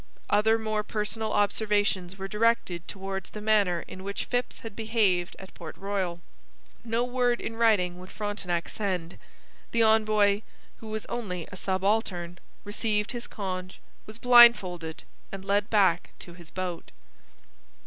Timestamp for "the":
3.29-3.39, 9.71-9.83